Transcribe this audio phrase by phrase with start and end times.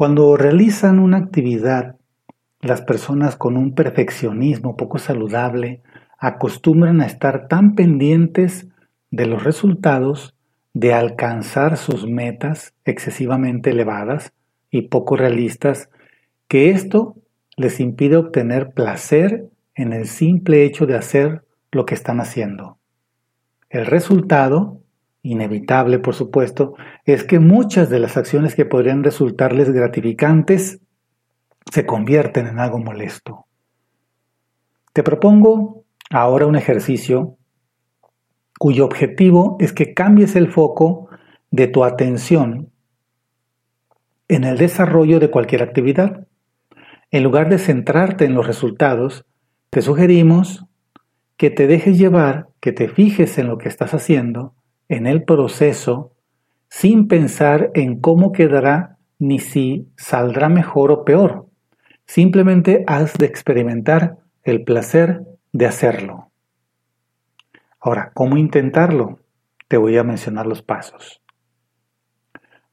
[0.00, 1.96] Cuando realizan una actividad,
[2.62, 5.82] las personas con un perfeccionismo poco saludable
[6.16, 8.66] acostumbran a estar tan pendientes
[9.10, 10.34] de los resultados,
[10.72, 14.32] de alcanzar sus metas excesivamente elevadas
[14.70, 15.90] y poco realistas,
[16.48, 17.16] que esto
[17.58, 22.78] les impide obtener placer en el simple hecho de hacer lo que están haciendo.
[23.68, 24.79] El resultado,
[25.22, 26.74] inevitable por supuesto,
[27.04, 30.80] es que muchas de las acciones que podrían resultarles gratificantes
[31.70, 33.46] se convierten en algo molesto.
[34.92, 37.36] Te propongo ahora un ejercicio
[38.58, 41.08] cuyo objetivo es que cambies el foco
[41.50, 42.70] de tu atención
[44.28, 46.26] en el desarrollo de cualquier actividad.
[47.10, 49.24] En lugar de centrarte en los resultados,
[49.70, 50.64] te sugerimos
[51.36, 54.54] que te dejes llevar, que te fijes en lo que estás haciendo,
[54.90, 56.12] en el proceso,
[56.68, 61.46] sin pensar en cómo quedará ni si saldrá mejor o peor.
[62.06, 66.30] Simplemente has de experimentar el placer de hacerlo.
[67.78, 69.20] Ahora, ¿cómo intentarlo?
[69.68, 71.22] Te voy a mencionar los pasos.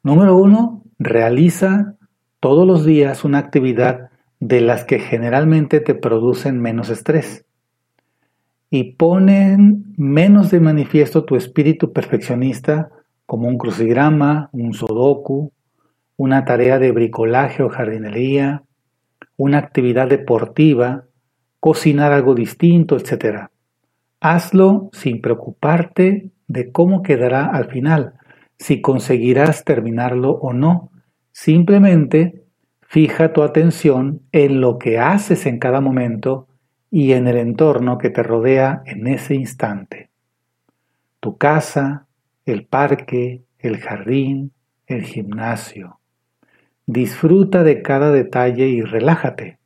[0.02, 1.96] Número uno, realiza
[2.40, 4.09] todos los días una actividad
[4.40, 7.47] de las que generalmente te producen menos estrés
[8.70, 12.90] y ponen menos de manifiesto tu espíritu perfeccionista
[13.26, 15.52] como un crucigrama, un sudoku,
[16.16, 18.64] una tarea de bricolaje o jardinería,
[19.36, 21.06] una actividad deportiva,
[21.59, 23.50] cocinar algo distinto, etc.
[24.20, 28.14] Hazlo sin preocuparte de cómo quedará al final,
[28.58, 30.92] si conseguirás terminarlo o no.
[31.31, 32.44] Simplemente
[32.81, 36.48] fija tu atención en lo que haces en cada momento
[36.90, 40.10] y en el entorno que te rodea en ese instante.
[41.20, 42.08] Tu casa,
[42.46, 44.52] el parque, el jardín,
[44.86, 46.00] el gimnasio.
[46.86, 49.58] Disfruta de cada detalle y relájate.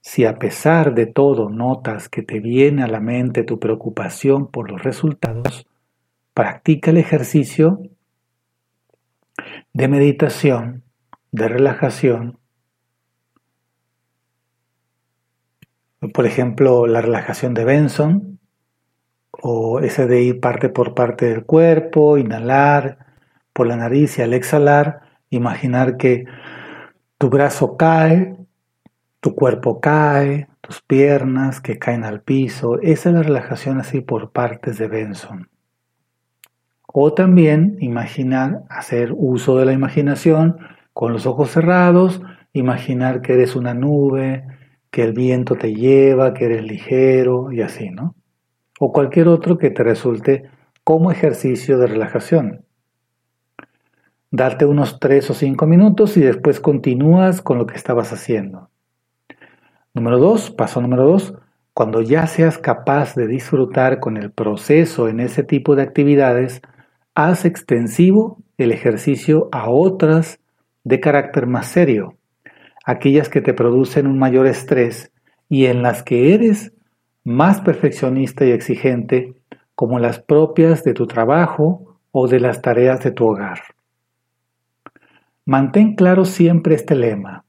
[0.00, 4.70] Si a pesar de todo notas que te viene a la mente tu preocupación por
[4.70, 5.66] los resultados,
[6.34, 7.80] practica el ejercicio
[9.72, 10.82] de meditación,
[11.32, 12.38] de relajación.
[16.14, 18.38] Por ejemplo, la relajación de Benson,
[19.32, 22.98] o ese de ir parte por parte del cuerpo, inhalar
[23.52, 26.24] por la nariz y al exhalar, imaginar que
[27.18, 28.36] tu brazo cae,
[29.18, 32.78] tu cuerpo cae, tus piernas que caen al piso.
[32.80, 35.48] Esa es la relajación así por partes de Benson.
[36.86, 40.58] O también imaginar, hacer uso de la imaginación
[40.92, 42.22] con los ojos cerrados,
[42.52, 44.44] imaginar que eres una nube,
[44.94, 48.14] que el viento te lleva, que eres ligero y así, ¿no?
[48.78, 50.48] O cualquier otro que te resulte
[50.84, 52.64] como ejercicio de relajación.
[54.30, 58.70] Darte unos 3 o 5 minutos y después continúas con lo que estabas haciendo.
[59.94, 61.34] Número 2, paso número 2,
[61.72, 66.62] cuando ya seas capaz de disfrutar con el proceso en ese tipo de actividades,
[67.16, 70.38] haz extensivo el ejercicio a otras
[70.84, 72.16] de carácter más serio,
[72.84, 75.10] aquellas que te producen un mayor estrés
[75.48, 76.72] y en las que eres
[77.24, 79.34] más perfeccionista y exigente,
[79.74, 83.58] como las propias de tu trabajo o de las tareas de tu hogar.
[85.46, 87.44] Mantén claro siempre este lema.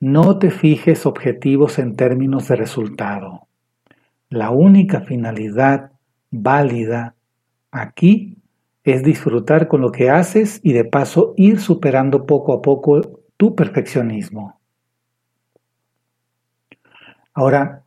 [0.00, 3.46] No te fijes objetivos en términos de resultado.
[4.28, 5.92] La única finalidad
[6.30, 7.14] válida
[7.70, 8.38] aquí
[8.84, 13.56] es disfrutar con lo que haces y de paso ir superando poco a poco tu
[13.56, 14.60] perfeccionismo.
[17.34, 17.82] Ahora,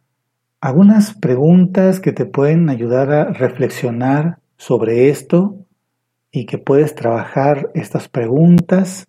[0.59, 5.65] algunas preguntas que te pueden ayudar a reflexionar sobre esto
[6.29, 9.07] y que puedes trabajar estas preguntas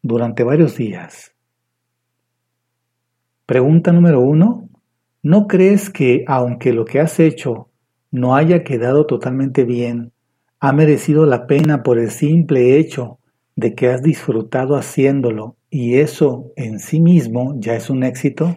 [0.00, 1.34] durante varios días.
[3.44, 4.68] Pregunta número uno,
[5.24, 7.68] ¿no crees que aunque lo que has hecho
[8.12, 10.12] no haya quedado totalmente bien,
[10.60, 13.18] ha merecido la pena por el simple hecho
[13.56, 18.56] de que has disfrutado haciéndolo y eso en sí mismo ya es un éxito?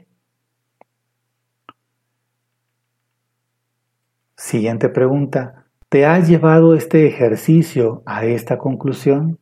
[4.36, 5.66] Siguiente pregunta.
[5.90, 9.40] ¿Te ha llevado este ejercicio a esta conclusión?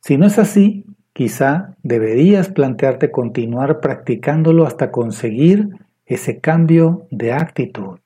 [0.00, 7.98] Si no es así, quizá deberías plantearte continuar practicándolo hasta conseguir ese cambio de actitud.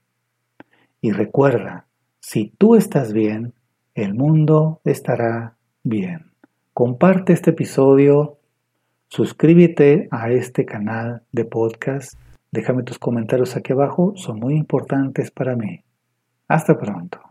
[1.00, 1.86] Y recuerda,
[2.18, 3.54] si tú estás bien,
[3.94, 5.54] el mundo estará
[5.84, 6.35] bien.
[6.78, 8.36] Comparte este episodio,
[9.08, 12.20] suscríbete a este canal de podcast,
[12.52, 15.84] déjame tus comentarios aquí abajo, son muy importantes para mí.
[16.48, 17.25] Hasta pronto.